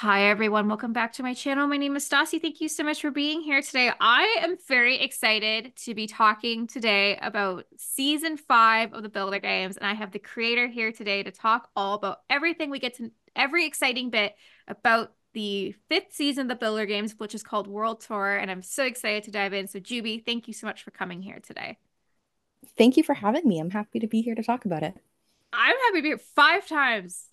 [0.00, 0.66] Hi, everyone.
[0.66, 1.66] Welcome back to my channel.
[1.66, 2.40] My name is Stassi.
[2.40, 3.92] Thank you so much for being here today.
[4.00, 9.76] I am very excited to be talking today about season five of the Builder Games.
[9.76, 13.10] And I have the creator here today to talk all about everything we get to,
[13.36, 14.34] every exciting bit
[14.66, 18.38] about the fifth season of the Builder Games, which is called World Tour.
[18.38, 19.68] And I'm so excited to dive in.
[19.68, 21.76] So, Jubie, thank you so much for coming here today.
[22.78, 23.60] Thank you for having me.
[23.60, 24.96] I'm happy to be here to talk about it.
[25.52, 27.26] I'm happy to be here five times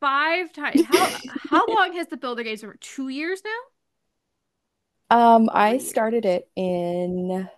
[0.00, 0.84] five times.
[0.86, 1.18] How
[1.50, 2.74] how long has the Builder Games been?
[2.80, 5.36] Two years now.
[5.36, 7.48] Um, I started it in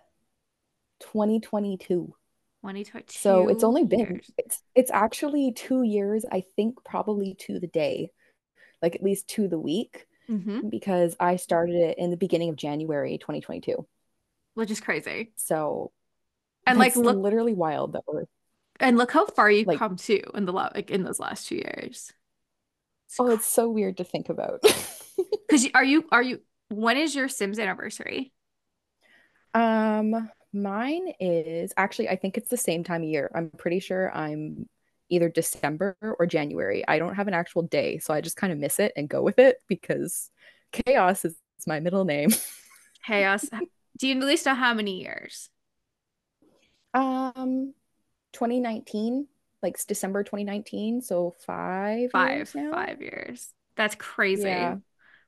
[0.99, 2.13] 2022.
[2.61, 3.19] 2022.
[3.19, 4.31] So it's only been years.
[4.37, 6.25] it's it's actually two years.
[6.31, 8.11] I think probably to the day,
[8.81, 10.69] like at least to the week, mm-hmm.
[10.69, 13.85] because I started it in the beginning of January 2022,
[14.55, 15.33] which is crazy.
[15.35, 15.91] So,
[16.65, 18.25] and like look, literally wild that we're
[18.79, 21.55] and look how far you've like, come to in the like in those last two
[21.55, 22.13] years.
[23.19, 24.61] Oh, it's so weird to think about.
[25.47, 28.33] Because are you are you when is your Sims anniversary?
[29.53, 33.29] Um, mine is actually I think it's the same time of year.
[33.35, 34.67] I'm pretty sure I'm
[35.09, 36.83] either December or January.
[36.87, 39.21] I don't have an actual day, so I just kind of miss it and go
[39.21, 40.31] with it because
[40.71, 41.35] chaos is
[41.67, 42.31] my middle name.
[43.05, 43.45] chaos.
[43.99, 45.49] Do you at least know how many years?
[46.95, 47.75] Um,
[48.33, 49.27] 2019
[49.63, 51.01] like December 2019.
[51.01, 53.49] So five, five, years five years.
[53.75, 54.43] That's crazy.
[54.43, 54.75] Yeah.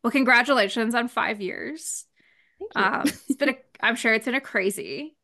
[0.04, 2.06] Well, congratulations on five years.
[2.76, 5.16] Um, it's been a, I'm sure it's been a crazy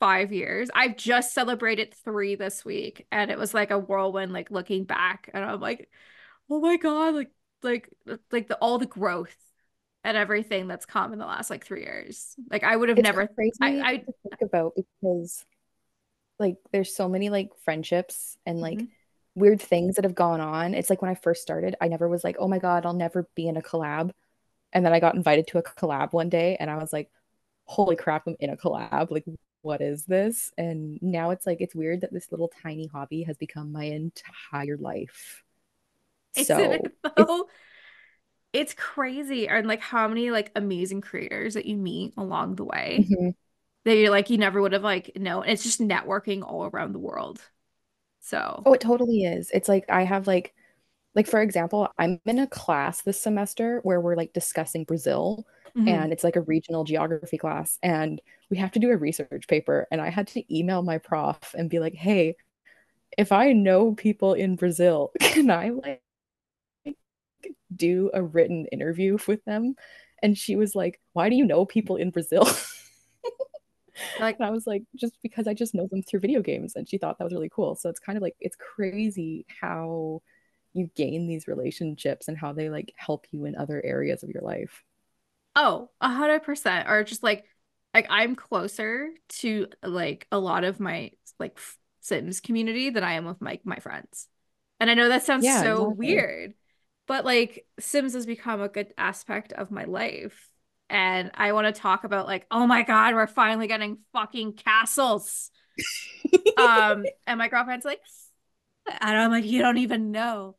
[0.00, 0.70] five years.
[0.74, 4.32] I've just celebrated three this week, and it was like a whirlwind.
[4.32, 5.90] Like looking back, and I'm like,
[6.48, 7.30] oh my god, like
[7.62, 7.90] like
[8.32, 9.36] like the all the growth
[10.04, 12.34] and everything that's come in the last like three years.
[12.50, 13.26] Like I would have never.
[13.26, 15.44] Crazy I, I think about because
[16.38, 18.86] like there's so many like friendships and like mm-hmm.
[19.34, 20.74] weird things that have gone on.
[20.74, 23.28] It's like when I first started, I never was like, oh my God, I'll never
[23.34, 24.10] be in a collab.
[24.72, 27.10] And then I got invited to a collab one day and I was like,
[27.64, 29.10] holy crap, I'm in a collab.
[29.10, 29.24] Like,
[29.62, 30.52] what is this?
[30.56, 34.76] And now it's like, it's weird that this little tiny hobby has become my entire
[34.76, 35.42] life.
[36.44, 37.42] So it, it's,
[38.52, 39.48] it's crazy.
[39.48, 43.06] And like how many like amazing creators that you meet along the way.
[43.10, 43.30] Mm-hmm
[43.88, 45.44] that you're like you never would have like known.
[45.46, 47.40] It's just networking all around the world.
[48.20, 49.50] So Oh, it totally is.
[49.52, 50.54] It's like I have like
[51.14, 55.88] like for example, I'm in a class this semester where we're like discussing Brazil mm-hmm.
[55.88, 59.86] and it's like a regional geography class and we have to do a research paper
[59.90, 62.36] and I had to email my prof and be like, "Hey,
[63.16, 66.02] if I know people in Brazil, can I like
[67.74, 69.74] do a written interview with them?"
[70.22, 72.46] And she was like, "Why do you know people in Brazil?"
[74.20, 76.98] like I was like, just because I just know them through video games, and she
[76.98, 77.74] thought that was really cool.
[77.74, 80.22] So it's kind of like it's crazy how
[80.74, 84.42] you gain these relationships and how they like help you in other areas of your
[84.42, 84.84] life.
[85.56, 86.88] Oh, a hundred percent.
[86.88, 87.44] Or just like
[87.94, 89.10] like I'm closer
[89.40, 91.58] to like a lot of my like
[92.00, 94.28] Sims community than I am with my my friends.
[94.80, 95.96] And I know that sounds yeah, so exactly.
[95.96, 96.54] weird,
[97.06, 100.48] but like Sims has become a good aspect of my life
[100.90, 105.50] and I want to talk about like, oh my god, we're finally getting fucking castles.
[106.56, 108.00] um, and my girlfriend's like,
[108.86, 110.56] and I'm like, you don't even know.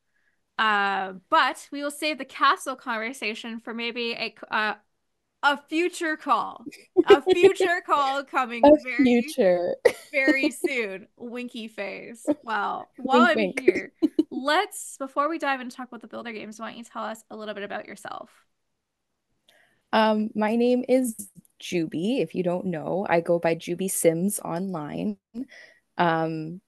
[0.57, 4.73] Uh, but we will save the castle conversation for maybe a uh,
[5.41, 6.65] a future call,
[7.07, 9.75] a future call coming a very future.
[10.11, 11.07] very soon.
[11.15, 12.25] Winky face.
[12.43, 13.61] Well, while wink, I'm wink.
[13.61, 13.93] here,
[14.29, 17.23] let's before we dive into talk about the builder games, why don't you tell us
[17.31, 18.29] a little bit about yourself?
[19.91, 21.29] Um, my name is
[21.61, 22.21] Jubie.
[22.21, 25.17] If you don't know, I go by Jubie Sims online.
[25.97, 26.61] Um,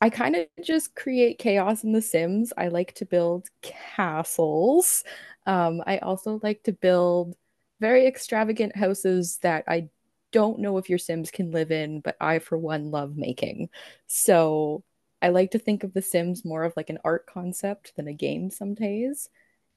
[0.00, 2.52] I kind of just create chaos in The Sims.
[2.56, 5.04] I like to build castles.
[5.46, 7.36] Um, I also like to build
[7.80, 9.88] very extravagant houses that I
[10.32, 13.70] don't know if your Sims can live in, but I, for one, love making.
[14.06, 14.82] So
[15.20, 18.12] I like to think of The Sims more of like an art concept than a
[18.12, 19.28] game some days.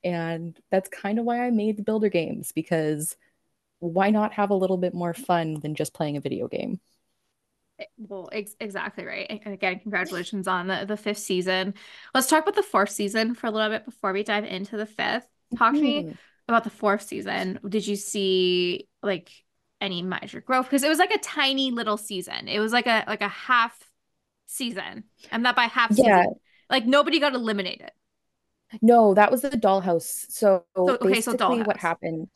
[0.05, 3.17] And that's kind of why I made the builder games because
[3.79, 6.79] why not have a little bit more fun than just playing a video game?
[7.97, 9.25] Well, ex- exactly right.
[9.29, 11.73] And again, congratulations on the, the fifth season.
[12.13, 14.85] Let's talk about the fourth season for a little bit before we dive into the
[14.85, 15.27] fifth.
[15.57, 15.75] Talk mm-hmm.
[15.75, 16.11] to me mm-hmm.
[16.47, 17.59] about the fourth season.
[17.67, 19.31] Did you see like
[19.81, 20.67] any major growth?
[20.67, 22.47] Because it was like a tiny little season.
[22.47, 23.77] It was like a like a half
[24.45, 25.05] season.
[25.31, 26.21] And that by half yeah.
[26.21, 26.35] season,
[26.69, 27.91] like nobody got eliminated.
[28.81, 30.25] No, that was the dollhouse.
[30.29, 32.29] So, so okay, basically so what happened.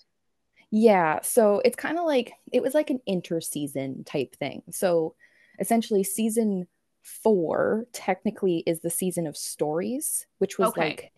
[0.71, 4.62] Yeah, so it's kind of like it was like an inter-season type thing.
[4.71, 5.15] So
[5.59, 6.68] essentially season
[7.01, 10.81] 4 technically is the season of stories, which was okay.
[10.81, 11.12] like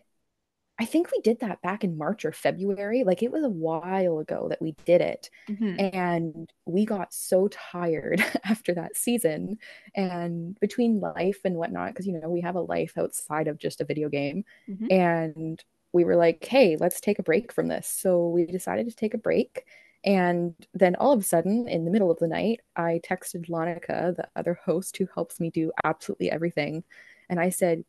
[0.78, 3.04] I think we did that back in March or February.
[3.04, 5.30] Like it was a while ago that we did it.
[5.48, 5.96] Mm-hmm.
[5.96, 9.58] And we got so tired after that season.
[9.94, 13.80] And between life and whatnot, because, you know, we have a life outside of just
[13.80, 14.44] a video game.
[14.68, 14.86] Mm-hmm.
[14.90, 17.86] And we were like, hey, let's take a break from this.
[17.86, 19.64] So we decided to take a break.
[20.04, 24.16] And then all of a sudden, in the middle of the night, I texted Lonica,
[24.16, 26.82] the other host who helps me do absolutely everything.
[27.28, 27.84] And I said,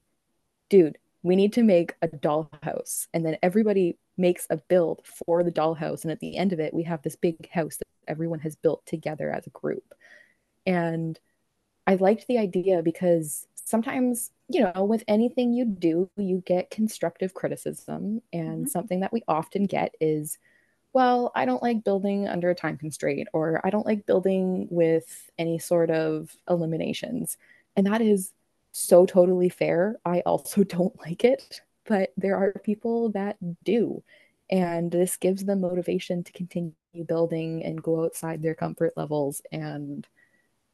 [0.69, 3.07] dude, we need to make a dollhouse.
[3.13, 6.03] And then everybody makes a build for the dollhouse.
[6.03, 8.85] And at the end of it, we have this big house that everyone has built
[8.85, 9.95] together as a group.
[10.65, 11.19] And
[11.87, 17.33] I liked the idea because sometimes, you know, with anything you do, you get constructive
[17.33, 18.21] criticism.
[18.33, 18.67] And mm-hmm.
[18.67, 20.37] something that we often get is,
[20.91, 25.31] well, I don't like building under a time constraint, or I don't like building with
[25.39, 27.37] any sort of eliminations.
[27.75, 28.31] And that is
[28.73, 29.97] so totally fair.
[30.03, 34.03] I also don't like it, but there are people that do.
[34.49, 36.73] And this gives them motivation to continue
[37.07, 39.41] building and go outside their comfort levels.
[39.51, 40.05] And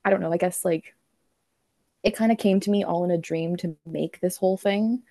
[0.04, 0.96] I don't know, I guess like
[2.04, 5.04] it kind of came to me all in a dream to make this whole thing.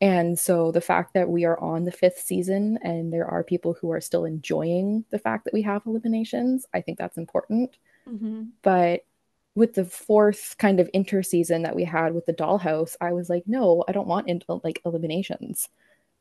[0.00, 3.74] And so the fact that we are on the fifth season and there are people
[3.74, 7.76] who are still enjoying the fact that we have eliminations, I think that's important.
[8.08, 8.44] Mm-hmm.
[8.62, 9.04] But
[9.54, 13.44] with the fourth kind of interseason that we had with the dollhouse, I was like,
[13.46, 15.68] no, I don't want in- uh, like eliminations.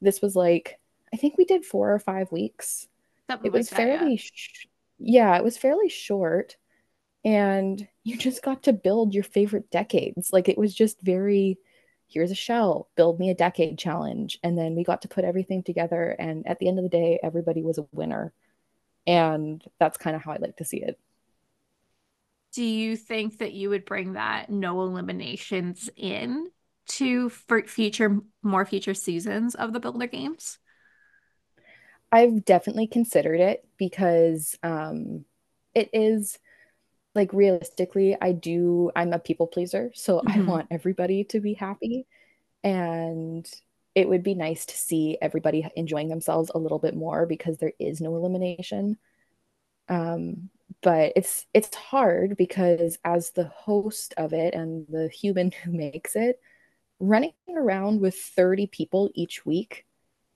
[0.02, 0.80] This was like,
[1.14, 2.88] I think we did four or five weeks.
[3.30, 4.32] Something it was like fairly, that, yeah.
[4.34, 4.66] Sh-
[5.00, 6.58] yeah, it was fairly short.
[7.24, 10.34] And you just got to build your favorite decades.
[10.34, 11.58] Like it was just very,
[12.08, 14.40] here's a shell, build me a decade challenge.
[14.44, 16.16] And then we got to put everything together.
[16.20, 18.34] And at the end of the day, everybody was a winner.
[19.08, 21.00] And that's kind of how I like to see it
[22.54, 26.50] do you think that you would bring that no eliminations in
[26.88, 30.58] to for future more future seasons of the builder games
[32.12, 35.24] i've definitely considered it because um
[35.74, 36.38] it is
[37.16, 40.42] like realistically i do i'm a people pleaser so mm-hmm.
[40.42, 42.06] i want everybody to be happy
[42.64, 43.50] and
[43.94, 47.74] it would be nice to see everybody enjoying themselves a little bit more because there
[47.80, 48.98] is no elimination
[49.88, 50.50] um
[50.82, 56.16] but it's it's hard because as the host of it and the human who makes
[56.16, 56.40] it
[57.00, 59.86] running around with 30 people each week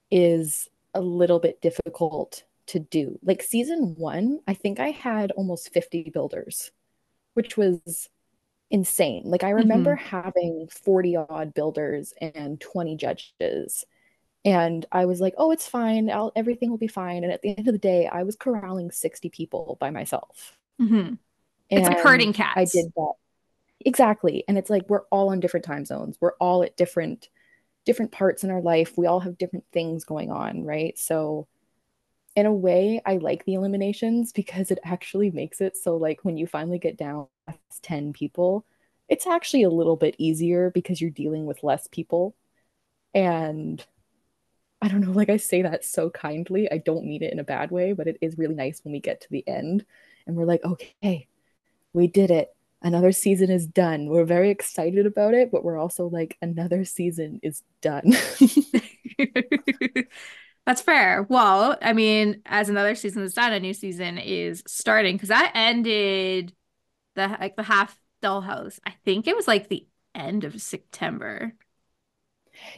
[0.09, 3.19] is a little bit difficult to do.
[3.21, 6.71] Like season 1 i think i had almost 50 builders
[7.33, 8.09] which was
[8.71, 9.23] insane.
[9.25, 10.07] Like i remember mm-hmm.
[10.07, 13.85] having 40 odd builders and 20 judges
[14.45, 16.09] and I was like, "Oh, it's fine.
[16.09, 18.91] I'll, everything will be fine." And at the end of the day, I was corralling
[18.91, 20.57] sixty people by myself.
[20.79, 21.15] Mm-hmm.
[21.71, 22.55] It's like herding cats.
[22.55, 23.13] I did that
[23.79, 26.17] exactly, and it's like we're all on different time zones.
[26.21, 27.29] We're all at different
[27.85, 28.93] different parts in our life.
[28.97, 30.97] We all have different things going on, right?
[30.97, 31.47] So,
[32.35, 36.37] in a way, I like the eliminations because it actually makes it so like when
[36.37, 37.27] you finally get down
[37.81, 38.63] ten people,
[39.09, 42.35] it's actually a little bit easier because you're dealing with less people,
[43.15, 43.83] and
[44.85, 46.71] I don't know, like I say that so kindly.
[46.71, 48.99] I don't mean it in a bad way, but it is really nice when we
[48.99, 49.83] get to the end
[50.27, 51.27] and we're like, okay,
[51.93, 52.55] we did it.
[52.83, 54.09] Another season is done.
[54.09, 58.13] We're very excited about it, but we're also like, another season is done.
[60.67, 61.23] That's fair.
[61.29, 65.51] Well, I mean, as another season is done, a new season is starting because that
[65.55, 66.53] ended
[67.15, 68.79] the like the half dollhouse.
[68.85, 71.55] I think it was like the end of September.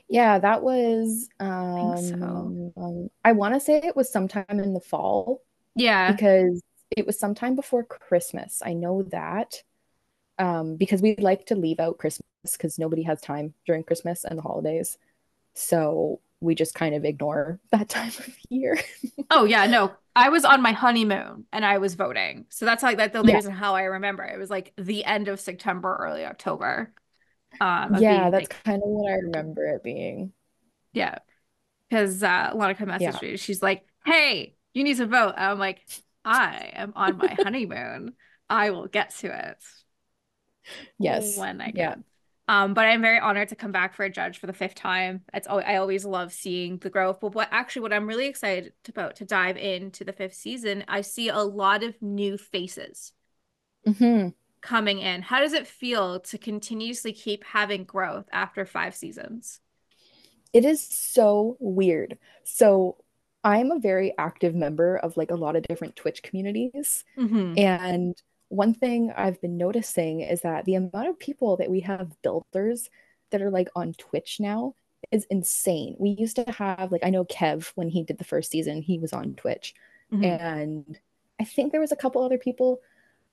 [0.08, 2.74] Yeah, that was um I, so.
[2.78, 5.42] um, I want to say it was sometime in the fall.
[5.76, 6.12] Yeah.
[6.12, 6.62] Because
[6.96, 8.62] it was sometime before Christmas.
[8.66, 9.64] I know that.
[10.40, 12.26] Um because we like to leave out Christmas
[12.58, 14.98] cuz nobody has time during Christmas and the holidays.
[15.54, 18.80] So we just kind of ignore that time of year.
[19.32, 19.92] oh yeah, no.
[20.16, 22.46] I was on my honeymoon and I was voting.
[22.50, 23.36] So that's like that the yeah.
[23.36, 24.24] reason how I remember.
[24.24, 26.92] It was like the end of September, early October.
[27.60, 30.32] Um, yeah, that's like, kind of what I remember it being.
[30.94, 31.20] Yeah,
[31.90, 33.30] because uh, Monica messaged yeah.
[33.32, 33.38] me.
[33.38, 35.82] She's like, "Hey, you need to vote." I'm like,
[36.24, 38.14] "I am on my honeymoon.
[38.50, 39.64] I will get to it."
[41.00, 41.76] Yes, when I can.
[41.76, 41.96] Yeah.
[42.50, 45.24] Um, but I'm very honored to come back for a judge for the fifth time.
[45.34, 47.20] It's I always love seeing the growth.
[47.20, 51.02] But what actually, what I'm really excited about to dive into the fifth season, I
[51.02, 53.14] see a lot of new faces.
[53.86, 54.30] Mm-hmm
[54.68, 55.22] coming in.
[55.22, 59.62] How does it feel to continuously keep having growth after five seasons?
[60.52, 62.18] It is so weird.
[62.44, 62.98] So
[63.46, 67.06] I'm a very active member of like a lot of different Twitch communities.
[67.18, 67.58] Mm-hmm.
[67.58, 72.22] And one thing I've been noticing is that the amount of people that we have
[72.22, 72.90] builders
[73.32, 74.74] that are like on Twitch now
[75.12, 75.96] is insane.
[75.98, 79.00] We used to have like I know Kev when he did the first season, he
[79.00, 79.76] was on Twitch.
[80.12, 80.24] Mm-hmm.
[80.26, 81.00] And
[81.40, 82.82] I think there was a couple other people.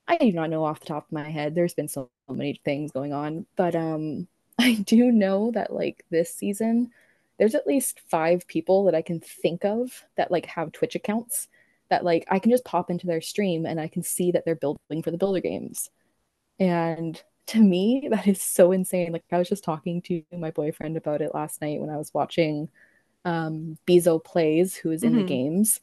[0.07, 1.55] I do not know off the top of my head.
[1.55, 6.35] There's been so many things going on, but um I do know that like this
[6.35, 6.91] season
[7.39, 11.49] there's at least 5 people that I can think of that like have Twitch accounts
[11.91, 14.55] that like I can just pop into their stream and I can see that they're
[14.55, 15.91] building for the builder games.
[16.59, 19.13] And to me, that is so insane.
[19.13, 22.13] Like I was just talking to my boyfriend about it last night when I was
[22.15, 22.69] watching
[23.25, 25.21] um Bezo Plays, who is in mm-hmm.
[25.21, 25.81] the games.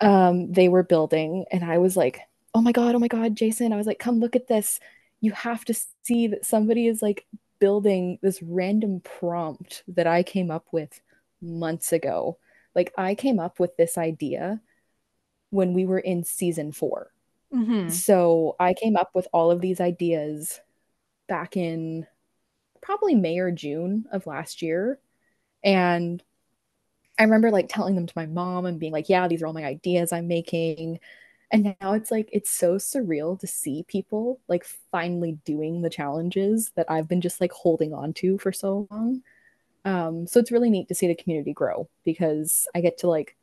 [0.00, 2.20] Um, they were building, and I was like,
[2.54, 3.72] oh my god, oh my god, Jason.
[3.72, 4.80] I was like, come look at this.
[5.20, 7.26] You have to see that somebody is like
[7.58, 11.00] building this random prompt that I came up with
[11.40, 12.38] months ago.
[12.74, 14.60] Like I came up with this idea
[15.50, 17.10] when we were in season 4
[17.54, 17.88] mm-hmm.
[17.88, 20.60] So I came up with all of these ideas
[21.26, 22.06] back in
[22.80, 24.98] probably May or June of last year.
[25.64, 26.22] And
[27.18, 29.52] I remember like telling them to my mom and being like, yeah, these are all
[29.52, 31.00] my ideas I'm making.
[31.50, 36.72] And now it's like, it's so surreal to see people like finally doing the challenges
[36.76, 39.22] that I've been just like holding on to for so long.
[39.84, 43.34] Um, so it's really neat to see the community grow because I get to like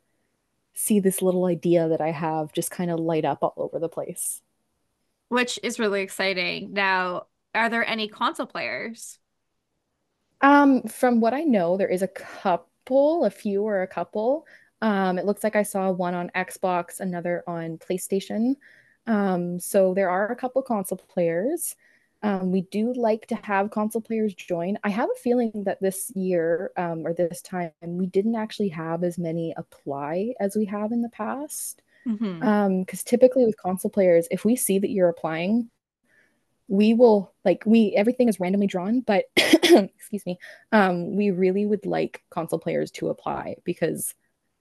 [0.74, 3.88] see this little idea that I have just kind of light up all over the
[3.88, 4.40] place.
[5.28, 6.72] Which is really exciting.
[6.72, 9.18] Now, are there any console players?
[10.40, 14.46] Um, from what I know, there is a couple, a few or a couple.
[14.82, 18.56] Um, it looks like I saw one on Xbox, another on PlayStation.
[19.06, 21.76] Um, so there are a couple console players.
[22.22, 24.78] Um, we do like to have console players join.
[24.82, 29.04] I have a feeling that this year um, or this time we didn't actually have
[29.04, 31.82] as many apply as we have in the past.
[32.04, 32.42] Because mm-hmm.
[32.42, 35.70] um, typically with console players, if we see that you're applying,
[36.68, 40.38] we will like we everything is randomly drawn, but excuse me,
[40.72, 44.14] um, we really would like console players to apply because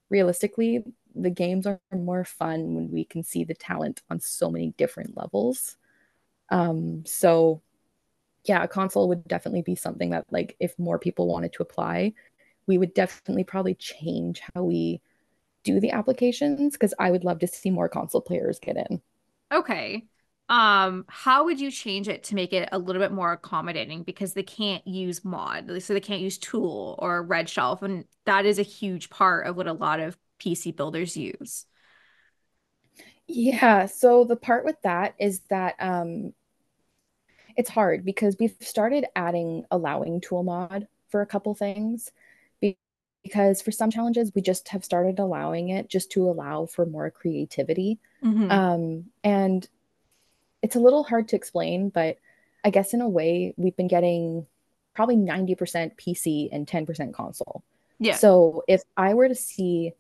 [0.10, 0.84] realistically,
[1.16, 5.16] the games are more fun when we can see the talent on so many different
[5.16, 5.78] levels.
[6.50, 7.62] Um, so
[8.46, 12.14] yeah, a console would definitely be something that like if more people wanted to apply,
[12.68, 15.02] we would definitely probably change how we
[15.64, 19.02] do the applications because I would love to see more console players get in.
[19.52, 20.06] Okay.
[20.48, 24.34] Um, how would you change it to make it a little bit more accommodating because
[24.34, 28.64] they can't use mod, so they can't use tool or ReShade, and that is a
[28.64, 31.66] huge part of what a lot of PC builders use.
[33.28, 33.88] Yeah.
[33.88, 36.34] So the part with that is that um,
[37.58, 42.12] it's hard because we've started adding allowing tool mod for a couple things
[42.62, 47.10] because for some challenges we just have started allowing it just to allow for more
[47.10, 48.52] creativity mm-hmm.
[48.52, 49.68] um, and
[50.66, 52.18] it's a little hard to explain but
[52.64, 54.46] i guess in a way we've been getting
[54.96, 57.64] probably 90% pc and 10% console
[58.00, 59.94] yeah so if i were to see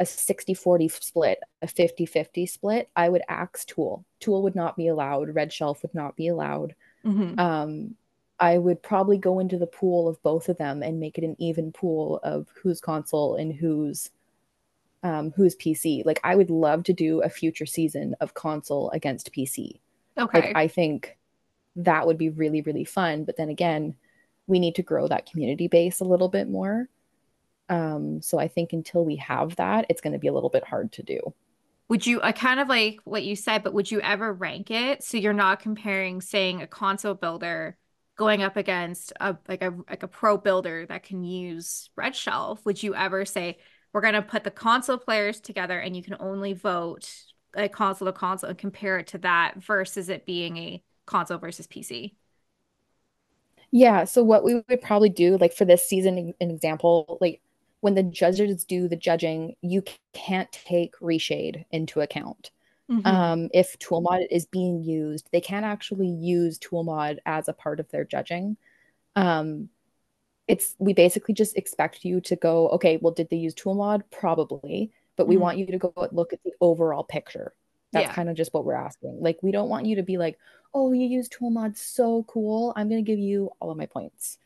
[0.00, 4.02] a 60 40 split, a 50 50 split, I would axe Tool.
[4.18, 6.74] Tool would not be allowed, ReShade would not be allowed.
[7.04, 7.38] Mm-hmm.
[7.38, 7.96] Um,
[8.40, 11.36] I would probably go into the pool of both of them and make it an
[11.38, 14.10] even pool of who's console and who's
[15.02, 16.04] um, who's PC.
[16.06, 19.80] Like I would love to do a future season of console against PC.
[20.20, 20.48] Okay.
[20.48, 21.16] Like, I think
[21.76, 23.24] that would be really really fun.
[23.24, 23.96] But then again,
[24.46, 26.88] we need to grow that community base a little bit more.
[27.68, 30.64] Um, so I think until we have that, it's going to be a little bit
[30.64, 31.20] hard to do.
[31.88, 35.02] Would you, I kind of like what you said, but would you ever rank it
[35.02, 37.76] so you're not comparing, saying, a console builder
[38.16, 42.64] going up against a like a like a pro builder that can use ReShade?
[42.64, 43.58] Would you ever say
[43.92, 47.08] we're going to put the console players together and you can only vote
[47.54, 51.66] a console to console and compare it to that versus it being a console versus
[51.66, 52.14] PC?
[53.70, 54.04] Yeah.
[54.04, 57.40] So what we would probably do, like for this season, an example, like
[57.80, 62.50] when the judges do the judging, you can't take reshade into account.
[62.90, 63.06] Mm-hmm.
[63.06, 67.88] Um, if toolmod is being used, they can't actually use toolmod as a part of
[67.90, 68.56] their judging.
[69.14, 69.68] Um,
[70.48, 74.02] it's we basically just expect you to go, okay, well, did they use toolmod?
[74.10, 74.90] Probably,
[75.20, 75.42] but we mm-hmm.
[75.42, 77.52] want you to go look at the overall picture.
[77.92, 78.14] That's yeah.
[78.14, 79.18] kind of just what we're asking.
[79.20, 80.38] Like, we don't want you to be like,
[80.72, 82.72] oh, you use tool toolmod, so cool.
[82.74, 84.38] I'm gonna give you all of my points.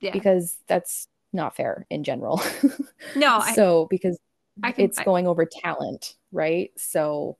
[0.00, 0.10] Yeah.
[0.10, 2.42] Because that's not fair in general.
[3.14, 4.18] No, so because
[4.64, 6.72] I can, it's going over talent, right?
[6.76, 7.36] So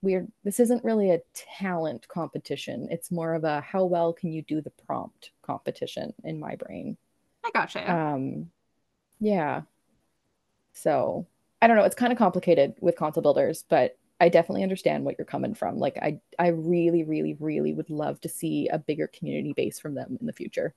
[0.00, 1.22] we're this isn't really a
[1.58, 2.86] talent competition.
[2.88, 6.96] It's more of a how well can you do the prompt competition in my brain.
[7.44, 7.92] I gotcha.
[7.92, 8.52] Um,
[9.18, 9.62] yeah.
[10.72, 11.26] So
[11.62, 11.84] I don't know.
[11.84, 15.78] It's kind of complicated with console builders, but I definitely understand what you're coming from.
[15.78, 19.94] Like I, I really, really, really would love to see a bigger community base from
[19.94, 20.74] them in the future.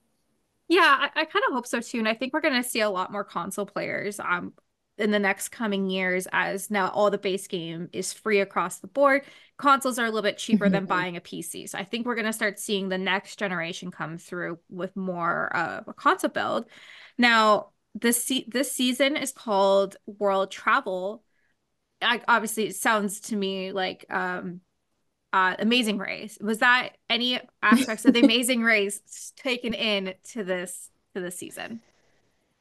[0.67, 1.99] Yeah, I, I kind of hope so too.
[1.99, 4.53] And I think we're going to see a lot more console players um
[4.97, 8.87] in the next coming years as now all the base game is free across the
[8.87, 9.23] board.
[9.57, 11.67] Consoles are a little bit cheaper than buying a PC.
[11.67, 15.53] So I think we're going to start seeing the next generation come through with more
[15.55, 16.67] of a console build.
[17.17, 21.23] Now, this se- this season is called World Travel.
[22.01, 24.61] I, obviously, it sounds to me like um
[25.33, 26.37] uh, Amazing Race.
[26.39, 31.81] Was that any aspects of the Amazing Race taken in to this to this season?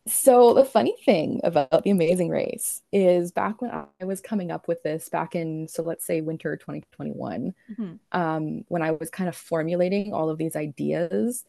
[0.07, 4.69] So the funny thing about the Amazing Race is back when I was coming up
[4.69, 7.95] with this back in so let's say winter 2021, mm-hmm.
[8.12, 11.45] um, when I was kind of formulating all of these ideas,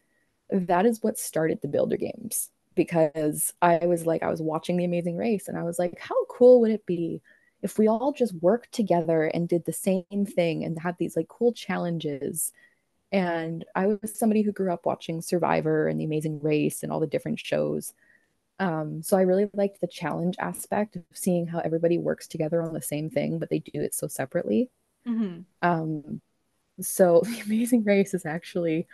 [0.50, 4.84] that is what started the Builder Games because I was like I was watching the
[4.84, 7.22] Amazing Race and I was like, how cool would it be
[7.62, 11.28] if we all just worked together and did the same thing and had these like
[11.28, 12.52] cool challenges?
[13.12, 17.00] And i was somebody who grew up watching survivor and the amazing race and all
[17.00, 17.94] the different shows.
[18.58, 22.72] Um, so i really liked the challenge aspect of seeing how everybody works together on
[22.72, 24.70] the same thing but they do it so separately.
[25.06, 25.40] Mm-hmm.
[25.62, 26.20] um,
[26.80, 28.86] so the amazing race is actually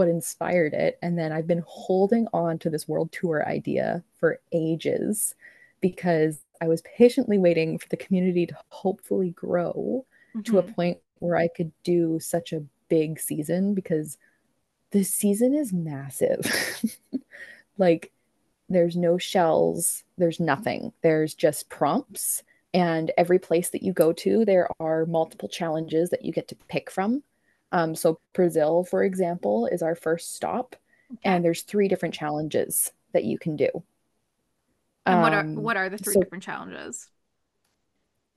[0.00, 4.40] what inspired it and then i've been holding on to this world tour idea for
[4.52, 5.34] ages
[5.80, 10.04] because I was patiently waiting for the community to hopefully grow
[10.34, 10.42] mm-hmm.
[10.42, 10.72] to a mm-hmm.
[10.72, 14.18] point where I could do such a big season because
[14.90, 16.40] the season is massive.
[17.78, 18.12] like,
[18.68, 22.42] there's no shells, there's nothing, there's just prompts.
[22.72, 26.54] And every place that you go to, there are multiple challenges that you get to
[26.68, 27.22] pick from.
[27.72, 30.76] Um, so, Brazil, for example, is our first stop,
[31.12, 31.20] okay.
[31.24, 33.68] and there's three different challenges that you can do.
[35.06, 37.08] And what are um, what are the three so, different challenges?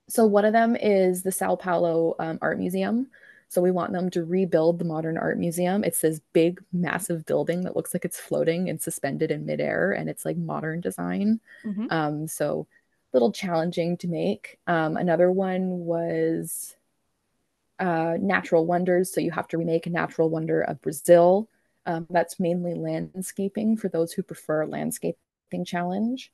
[0.08, 3.08] So one of them is the Sao Paulo um, Art Museum.
[3.48, 5.84] So we want them to rebuild the modern art museum.
[5.84, 10.10] It's this big, massive building that looks like it's floating and suspended in midair, and
[10.10, 11.40] it's like modern design.
[11.64, 11.86] Mm-hmm.
[11.90, 12.66] Um, so
[13.12, 14.58] a little challenging to make.
[14.66, 16.74] Um, another one was
[17.78, 19.12] uh, natural wonders.
[19.12, 21.48] So you have to remake a natural wonder of Brazil.
[21.86, 26.32] Um, that's mainly landscaping for those who prefer landscaping challenge.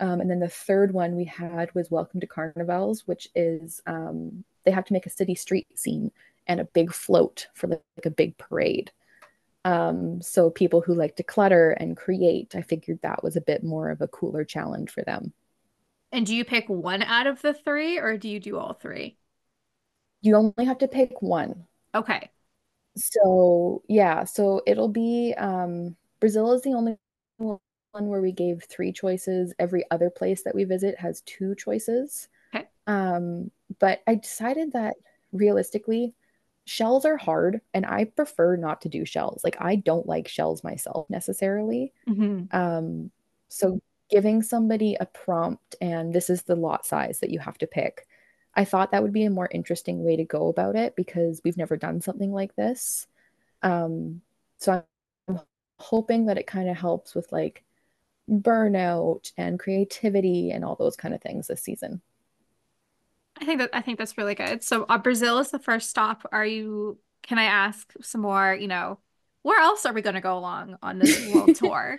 [0.00, 4.44] Um, and then the third one we had was Welcome to Carnivals, which is um,
[4.64, 6.10] they have to make a city street scene
[6.46, 8.90] and a big float for like, like a big parade.
[9.64, 13.64] Um, so people who like to clutter and create, I figured that was a bit
[13.64, 15.32] more of a cooler challenge for them.
[16.12, 19.16] And do you pick one out of the three or do you do all three?
[20.26, 21.66] You only have to pick one.
[21.94, 22.30] Okay.
[22.96, 26.96] So yeah, so it'll be um Brazil is the only
[27.36, 27.60] one
[27.92, 29.54] where we gave three choices.
[29.60, 32.28] Every other place that we visit has two choices.
[32.52, 32.66] Okay.
[32.88, 34.96] Um, but I decided that
[35.32, 36.14] realistically,
[36.64, 39.44] shells are hard and I prefer not to do shells.
[39.44, 41.92] Like I don't like shells myself necessarily.
[42.08, 42.56] Mm-hmm.
[42.56, 43.12] Um,
[43.48, 47.66] so giving somebody a prompt and this is the lot size that you have to
[47.68, 48.08] pick.
[48.56, 51.58] I thought that would be a more interesting way to go about it because we've
[51.58, 53.06] never done something like this.
[53.62, 54.22] Um,
[54.58, 54.82] so
[55.28, 55.40] I'm
[55.78, 57.62] hoping that it kind of helps with like
[58.30, 62.00] burnout and creativity and all those kind of things this season.
[63.38, 64.62] I think that I think that's really good.
[64.62, 66.26] So uh, Brazil is the first stop.
[66.32, 66.98] Are you?
[67.22, 68.54] Can I ask some more?
[68.54, 68.98] You know,
[69.42, 71.98] where else are we going to go along on this world tour?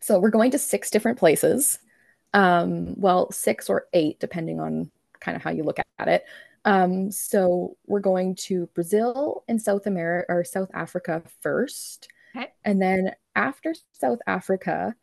[0.00, 1.78] So we're going to six different places.
[2.32, 6.24] Um, well, six or eight, depending on kind of how you look at it.
[6.64, 12.08] Um, so we're going to Brazil and South America or South Africa first.
[12.36, 12.52] Okay.
[12.64, 14.94] And then after South Africa,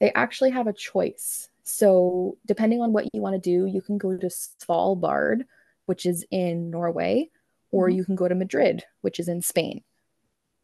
[0.00, 1.48] they actually have a choice.
[1.62, 5.42] So, depending on what you want to do, you can go to Svalbard,
[5.86, 7.30] which is in Norway,
[7.70, 7.98] or mm-hmm.
[7.98, 9.84] you can go to Madrid, which is in Spain.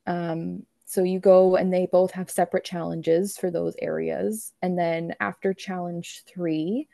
[0.09, 4.53] Um, so, you go and they both have separate challenges for those areas.
[4.61, 6.89] And then after challenge three,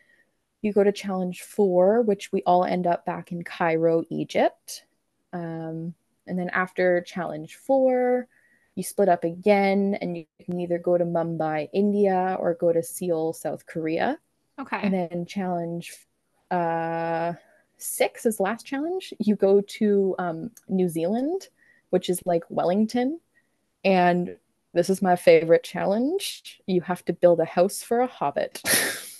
[0.65, 4.85] you go to challenge four, which we all end up back in Cairo, Egypt.
[5.33, 5.95] Um,
[6.27, 8.27] and then after challenge four,
[8.75, 12.83] you split up again and you can either go to Mumbai, India or go to
[12.83, 14.19] Seoul, South Korea.
[14.59, 14.81] Okay.
[14.83, 15.93] And then challenge
[16.51, 17.35] uh
[17.77, 19.13] six is last challenge.
[19.19, 21.49] You go to um, New Zealand,
[21.91, 23.21] which is like Wellington.
[23.85, 24.37] And
[24.73, 26.61] this is my favorite challenge.
[26.67, 28.63] You have to build a house for a hobbit.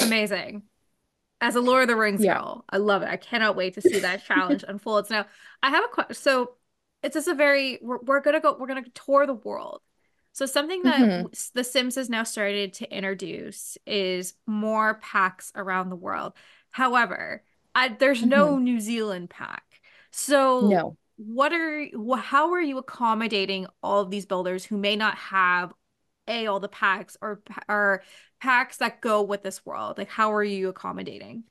[0.00, 0.62] Amazing.
[1.40, 2.34] As a Lord of the Rings yeah.
[2.34, 3.08] girl, I love it.
[3.08, 5.08] I cannot wait to see that challenge unfold.
[5.08, 5.26] Now,
[5.62, 6.14] I have a question.
[6.14, 6.50] So,
[7.02, 9.80] it's just a very we're, we're gonna go we're gonna tour the world
[10.32, 11.26] so something that mm-hmm.
[11.54, 16.32] the sims has now started to introduce is more packs around the world
[16.70, 17.42] however
[17.74, 18.30] I, there's mm-hmm.
[18.30, 19.64] no new zealand pack
[20.10, 21.86] so no what are
[22.18, 25.72] how are you accommodating all of these builders who may not have
[26.30, 28.02] a all the packs or or
[28.40, 29.98] packs that go with this world?
[29.98, 31.44] Like how are you accommodating?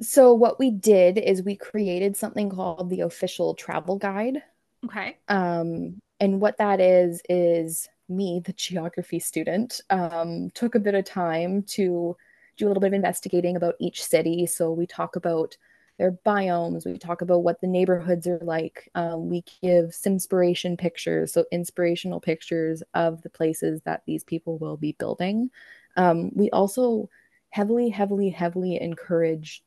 [0.00, 4.42] So what we did is we created something called the official travel guide.
[4.84, 5.18] Okay.
[5.28, 11.04] Um, and what that is is me, the geography student, um, took a bit of
[11.04, 12.16] time to
[12.56, 14.46] do a little bit of investigating about each city.
[14.46, 15.56] So we talk about
[15.98, 18.90] their biomes, we talk about what the neighborhoods are like.
[18.94, 24.76] Um, we give inspiration pictures, so inspirational pictures of the places that these people will
[24.76, 25.50] be building.
[25.96, 27.08] Um, we also
[27.50, 29.62] heavily, heavily, heavily encourage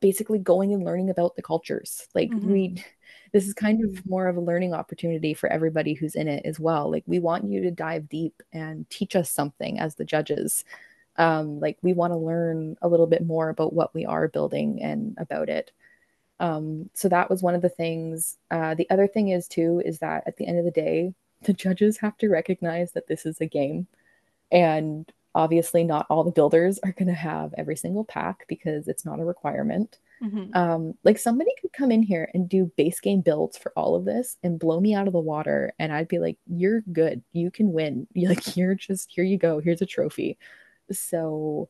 [0.00, 2.06] basically going and learning about the cultures.
[2.14, 2.52] Like mm-hmm.
[2.52, 2.84] we
[3.32, 6.58] this is kind of more of a learning opportunity for everybody who's in it as
[6.58, 6.90] well.
[6.90, 10.64] Like we want you to dive deep and teach us something as the judges.
[11.20, 14.82] Um, like we want to learn a little bit more about what we are building
[14.82, 15.70] and about it.
[16.40, 18.38] Um, so that was one of the things.
[18.50, 21.52] Uh, the other thing is too is that at the end of the day, the
[21.52, 23.86] judges have to recognize that this is a game,
[24.50, 29.04] and obviously not all the builders are going to have every single pack because it's
[29.04, 29.98] not a requirement.
[30.22, 30.56] Mm-hmm.
[30.56, 34.06] Um, like somebody could come in here and do base game builds for all of
[34.06, 37.22] this and blow me out of the water, and I'd be like, "You're good.
[37.32, 38.06] You can win.
[38.14, 39.24] You're like, you're just here.
[39.24, 39.60] You go.
[39.60, 40.38] Here's a trophy."
[40.92, 41.68] So,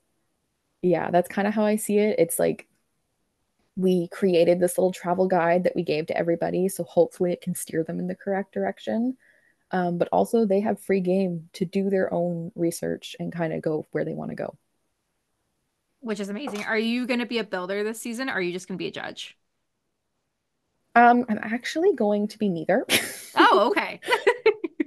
[0.82, 2.18] yeah, that's kind of how I see it.
[2.18, 2.68] It's like
[3.76, 7.54] we created this little travel guide that we gave to everybody, so hopefully it can
[7.54, 9.16] steer them in the correct direction.
[9.72, 13.62] Um, but also, they have free game to do their own research and kind of
[13.62, 14.56] go where they want to go
[16.00, 16.64] which is amazing.
[16.64, 18.82] Are you going to be a builder this season or are you just going to
[18.82, 19.36] be a judge?
[20.96, 22.84] Um, I'm actually going to be neither.
[23.36, 24.00] oh, okay.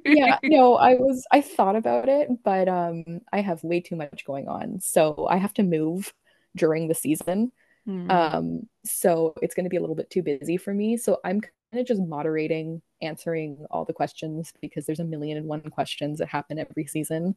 [0.06, 4.26] yeah, no, I was I thought about it, but um I have way too much
[4.26, 4.80] going on.
[4.80, 6.14] So I have to move
[6.56, 7.52] during the season.
[7.88, 8.12] Mm.
[8.12, 10.98] Um so it's going to be a little bit too busy for me.
[10.98, 15.48] So I'm kind of just moderating, answering all the questions because there's a million and
[15.48, 17.36] one questions that happen every season.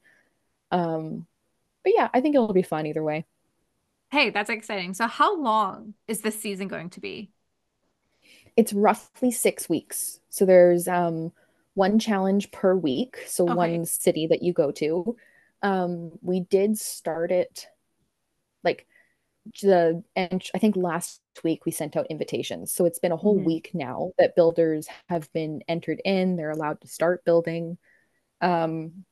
[0.71, 1.27] Um
[1.87, 3.27] but yeah, I think it'll be fun either way.
[4.11, 4.95] Hey, that's exciting.
[4.95, 7.31] So, how long is this season going to be?
[8.57, 10.21] It's roughly six weeks.
[10.29, 11.33] So, there's um,
[11.77, 13.19] one challenge per week.
[13.27, 13.55] So, okay.
[13.55, 15.17] one city that you go to.
[15.63, 17.69] Um, we did start it
[18.65, 18.87] like
[19.63, 22.73] the, and I think last week we sent out invitations.
[22.73, 23.47] So, it's been a whole mm-hmm.
[23.47, 26.37] week now that builders have been entered in.
[26.37, 27.79] They're allowed to start building.
[28.41, 29.05] Um,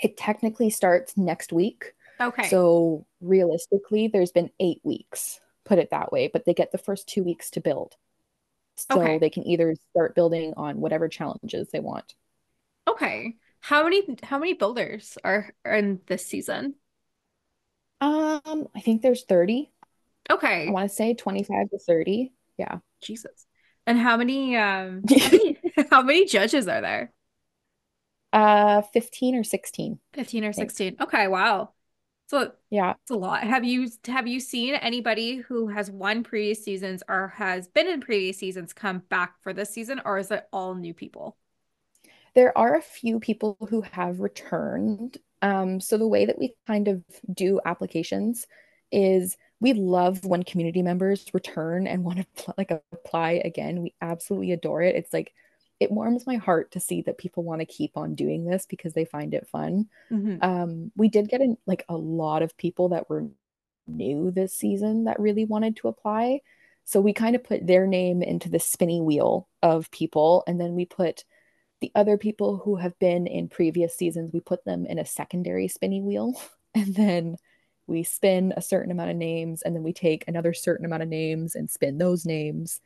[0.00, 1.94] it technically starts next week.
[2.20, 2.48] Okay.
[2.48, 7.08] So realistically, there's been eight weeks, put it that way, but they get the first
[7.08, 7.94] two weeks to build.
[8.90, 9.18] So okay.
[9.18, 12.14] they can either start building on whatever challenges they want.
[12.88, 13.36] Okay.
[13.60, 16.74] How many how many builders are, are in this season?
[18.00, 19.70] Um, I think there's 30.
[20.30, 20.68] Okay.
[20.68, 22.32] I want to say 25 to 30.
[22.58, 22.78] Yeah.
[23.00, 23.46] Jesus.
[23.86, 25.58] And how many um how many,
[25.90, 27.12] how many judges are there?
[28.32, 29.98] Uh 15 or 16.
[30.14, 30.96] 15 or 16.
[31.00, 31.70] Okay, wow.
[32.28, 33.44] So yeah, it's a lot.
[33.44, 38.00] Have you have you seen anybody who has won previous seasons or has been in
[38.00, 41.36] previous seasons come back for this season, or is it all new people?
[42.34, 45.18] There are a few people who have returned.
[45.42, 48.46] Um, so the way that we kind of do applications
[48.90, 53.82] is we love when community members return and want to like apply again.
[53.82, 54.96] We absolutely adore it.
[54.96, 55.34] It's like
[55.82, 58.92] it warms my heart to see that people want to keep on doing this because
[58.92, 59.88] they find it fun.
[60.10, 60.36] Mm-hmm.
[60.40, 63.28] Um, we did get in like a lot of people that were
[63.86, 66.40] new this season that really wanted to apply.
[66.84, 70.74] So we kind of put their name into the spinny wheel of people, and then
[70.74, 71.24] we put
[71.80, 75.68] the other people who have been in previous seasons, we put them in a secondary
[75.68, 76.40] spinny wheel,
[76.74, 77.36] and then
[77.86, 81.08] we spin a certain amount of names, and then we take another certain amount of
[81.08, 82.80] names and spin those names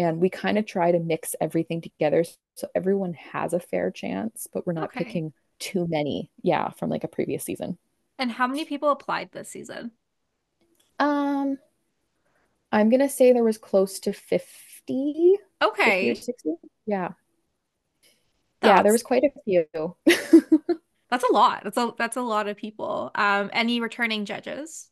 [0.00, 4.48] and we kind of try to mix everything together so everyone has a fair chance
[4.52, 5.04] but we're not okay.
[5.04, 7.78] picking too many yeah from like a previous season.
[8.18, 9.92] And how many people applied this season?
[10.98, 11.58] Um
[12.72, 16.08] i'm gonna say there was close to 50 okay.
[16.08, 16.50] 50 60
[16.86, 17.10] yeah.
[18.60, 18.76] That's...
[18.76, 19.96] yeah there was quite a few.
[21.10, 21.64] That's a lot.
[21.64, 23.10] That's a that's a lot of people.
[23.16, 24.89] Um any returning judges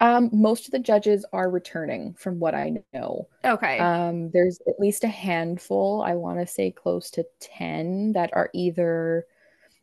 [0.00, 3.28] um, most of the judges are returning from what I know.
[3.44, 3.78] Okay.
[3.78, 8.50] Um, there's at least a handful, I want to say close to 10 that are
[8.52, 9.26] either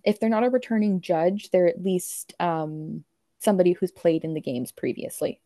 [0.04, 3.04] if they're not a returning judge, they're at least um
[3.40, 5.42] somebody who's played in the games previously.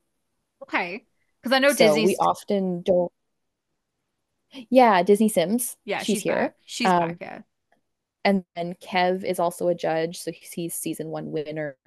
[0.63, 1.05] Okay.
[1.41, 2.05] Because I know so Disney.
[2.07, 3.11] We often don't.
[4.69, 5.77] Yeah, Disney Sims.
[5.85, 6.35] Yeah, she's, she's here.
[6.35, 6.55] Back.
[6.65, 7.17] She's um, back.
[7.21, 7.39] Yeah.
[8.25, 11.77] And then Kev is also a judge, so he's season one winner.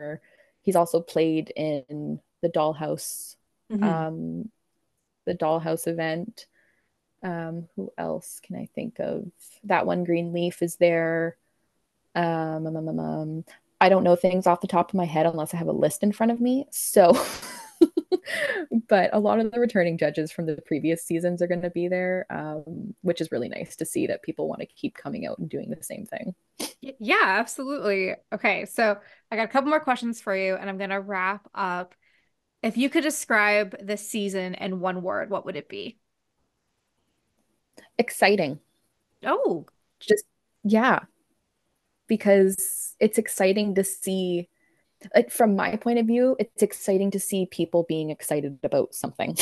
[0.63, 3.37] He's also played in the dollhouse
[3.73, 3.83] mm-hmm.
[3.85, 4.51] um
[5.27, 6.47] the dollhouse event
[7.23, 9.31] Um, who else can I think of?
[9.65, 11.37] That one green leaf is there.
[12.15, 13.45] Um, um, um, um, um
[13.81, 16.03] I don't know things off the top of my head unless I have a list
[16.03, 16.67] in front of me.
[16.71, 17.13] So,
[18.89, 21.89] but a lot of the returning judges from the previous seasons are going to be
[21.89, 25.39] there, um, which is really nice to see that people want to keep coming out
[25.39, 26.35] and doing the same thing.
[26.83, 28.15] Yeah, absolutely.
[28.33, 28.99] Okay, so
[29.31, 31.95] I got a couple more questions for you, and I'm going to wrap up.
[32.63, 35.99] If you could describe this season in one word, what would it be?
[37.99, 38.61] Exciting.
[39.25, 39.67] Oh,
[39.99, 40.25] just
[40.63, 41.01] yeah.
[42.07, 44.49] Because it's exciting to see
[45.15, 49.37] like from my point of view, it's exciting to see people being excited about something.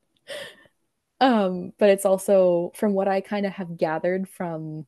[1.20, 4.86] um, but it's also from what I kind of have gathered from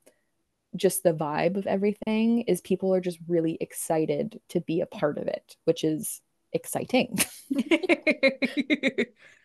[0.74, 5.18] just the vibe of everything is people are just really excited to be a part
[5.18, 6.22] of it, which is
[6.52, 7.18] exciting.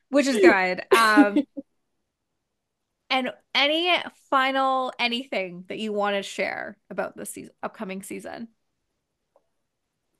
[0.09, 0.81] which is good.
[0.95, 1.43] Um
[3.09, 3.95] and any
[4.29, 8.49] final anything that you want to share about this season, upcoming season?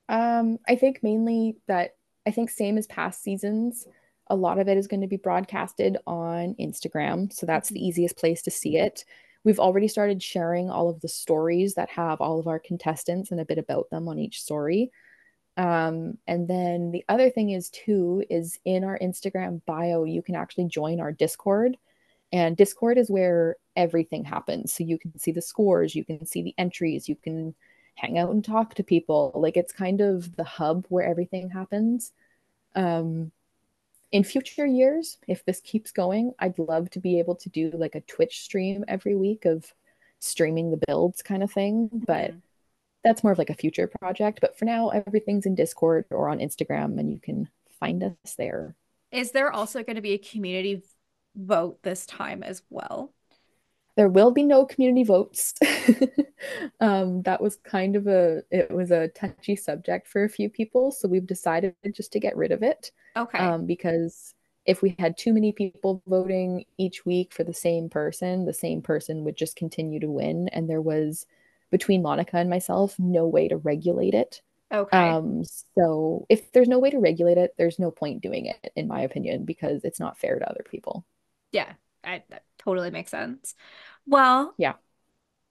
[0.09, 1.95] Um, I think mainly that
[2.25, 3.87] I think same as past seasons,
[4.27, 7.85] a lot of it is going to be broadcasted on Instagram, so that's the mm-hmm.
[7.85, 9.05] easiest place to see it.
[9.43, 13.39] We've already started sharing all of the stories that have all of our contestants and
[13.39, 14.91] a bit about them on each story.
[15.57, 20.35] Um, and then the other thing is too is in our Instagram bio, you can
[20.35, 21.77] actually join our Discord.
[22.31, 24.73] And Discord is where everything happens.
[24.73, 27.55] So you can see the scores, you can see the entries, you can
[27.95, 29.31] hang out and talk to people.
[29.33, 32.11] Like it's kind of the hub where everything happens.
[32.75, 33.31] Um,
[34.11, 37.95] in future years, if this keeps going, I'd love to be able to do like
[37.95, 39.73] a Twitch stream every week of
[40.19, 41.89] streaming the builds kind of thing.
[41.89, 42.05] Mm-hmm.
[42.05, 42.33] But
[43.03, 44.39] that's more of like a future project.
[44.41, 48.75] But for now, everything's in Discord or on Instagram, and you can find us there.
[49.11, 50.83] Is there also going to be a community
[51.35, 53.13] vote this time as well?
[53.97, 55.55] there will be no community votes.
[56.79, 60.91] um, that was kind of a it was a touchy subject for a few people,
[60.91, 62.91] so we've decided just to get rid of it.
[63.17, 63.39] Okay.
[63.39, 68.45] Um, because if we had too many people voting each week for the same person,
[68.45, 71.25] the same person would just continue to win, and there was
[71.71, 74.41] between Monica and myself no way to regulate it.
[74.71, 74.97] Okay.
[74.97, 75.43] Um,
[75.77, 79.01] so if there's no way to regulate it, there's no point doing it, in my
[79.01, 81.05] opinion, because it's not fair to other people.
[81.51, 81.71] Yeah,
[82.03, 83.55] I, that totally makes sense.
[84.05, 84.73] Well, yeah.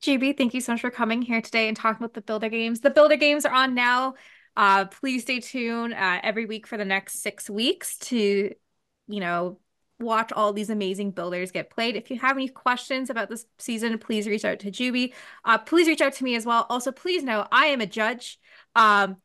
[0.03, 2.81] GB, thank you so much for coming here today and talking about the Builder games.
[2.81, 4.15] The Builder games are on now.
[4.57, 8.55] Uh, please stay tuned uh, every week for the next six weeks to,
[9.09, 9.59] you know,
[9.99, 11.97] watch all these amazing builders get played.
[11.97, 15.15] If you have any questions about this season, please reach out to Jubie.
[15.45, 16.67] Uh, please reach out to me as well.
[16.69, 18.39] Also, please know I am a judge.
[18.75, 19.17] Um,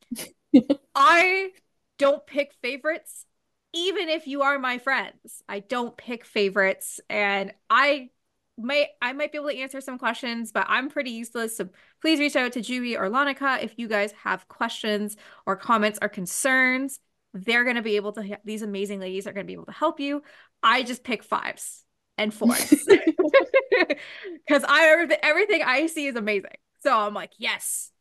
[0.96, 1.50] I
[1.98, 3.26] don't pick favorites,
[3.74, 5.44] even if you are my friends.
[5.48, 8.10] I don't pick favorites, and I
[8.58, 11.58] might I might be able to answer some questions, but I'm pretty useless.
[11.58, 11.70] So
[12.02, 16.10] please reach out to Julie or Lonica if you guys have questions or comments or
[16.10, 17.00] concerns.
[17.34, 19.72] They're going to be able to, these amazing ladies are going to be able to
[19.72, 20.22] help you.
[20.62, 21.84] I just pick fives
[22.18, 22.70] and fours
[24.48, 26.52] because I everything I see is amazing.
[26.82, 27.92] So I'm like, yes,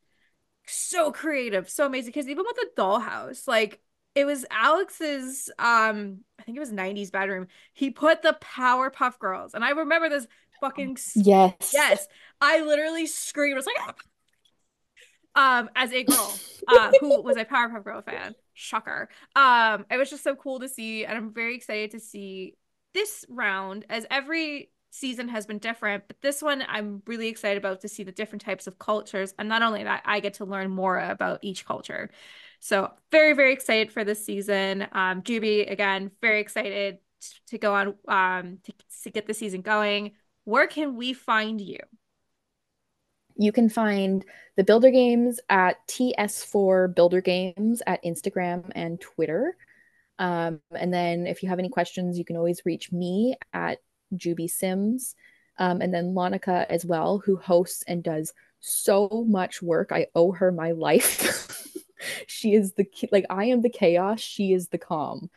[0.67, 2.13] so creative, so amazing.
[2.13, 3.81] Because even with the dollhouse, like
[4.15, 7.47] it was Alex's um I think it was 90s bedroom.
[7.73, 9.55] He put the Powerpuff Girls.
[9.55, 10.27] And I remember this
[10.61, 12.07] fucking yes yes
[12.41, 13.77] i literally screamed i was like
[15.35, 15.61] ah!
[15.61, 16.35] um as a girl
[16.69, 19.09] uh who was a powerpuff girl fan shocker.
[19.35, 22.55] Um it was just so cool to see and i'm very excited to see
[22.95, 27.81] this round as every season has been different but this one i'm really excited about
[27.81, 30.71] to see the different types of cultures and not only that i get to learn
[30.71, 32.11] more about each culture.
[32.61, 34.87] So very very excited for this season.
[34.93, 36.99] Um jubie again very excited
[37.49, 38.73] to go on um to,
[39.05, 40.13] to get the season going.
[40.45, 41.79] Where can we find you?
[43.41, 44.23] You can find
[44.57, 49.57] the Builder Games at TS4 Builder Games at Instagram and Twitter.
[50.19, 53.79] Um, and then if you have any questions, you can always reach me at
[54.15, 55.15] Jubie Sims.
[55.59, 59.91] Um, and then Lonica as well, who hosts and does so much work.
[59.91, 61.75] I owe her my life.
[62.27, 65.31] she is the like I am the chaos, she is the calm.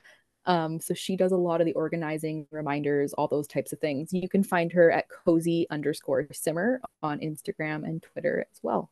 [0.46, 4.12] Um, so she does a lot of the organizing, reminders, all those types of things.
[4.14, 8.92] You can find her at cozy underscore simmer on Instagram and Twitter as well.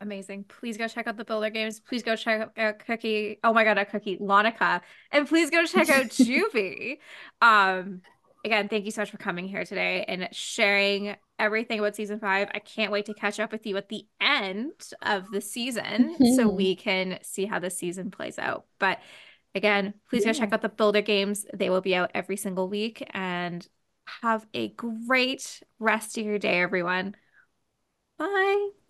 [0.00, 0.44] Amazing.
[0.48, 1.78] Please go check out the Builder Games.
[1.78, 3.38] Please go check out Cookie.
[3.44, 4.80] Oh my God, a Cookie, Lonica.
[5.12, 6.98] And please go check out Juvie.
[7.40, 8.02] Um,
[8.44, 12.48] again, thank you so much for coming here today and sharing everything about season five.
[12.52, 16.48] I can't wait to catch up with you at the end of the season so
[16.48, 18.64] we can see how the season plays out.
[18.80, 18.98] But
[19.54, 20.32] Again, please yeah.
[20.32, 21.46] go check out the Builder Games.
[21.54, 23.06] They will be out every single week.
[23.10, 23.66] And
[24.20, 27.14] have a great rest of your day, everyone.
[28.18, 28.81] Bye.